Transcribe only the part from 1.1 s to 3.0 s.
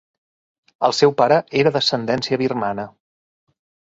pare era d'ascendència birmana.